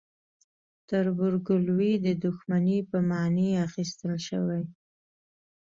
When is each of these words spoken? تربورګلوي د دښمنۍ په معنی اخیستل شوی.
تربورګلوي 0.87 1.93
د 2.05 2.07
دښمنۍ 2.23 2.79
په 2.89 2.97
معنی 3.09 3.49
اخیستل 3.67 4.11
شوی. 4.27 4.63